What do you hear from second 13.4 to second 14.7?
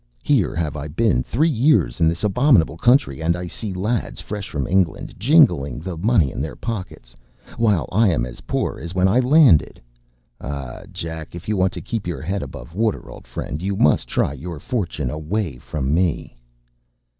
you must try your